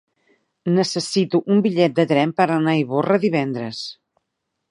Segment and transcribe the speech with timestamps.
[0.77, 3.83] Necessito un bitllet de tren per anar a Ivorra divendres.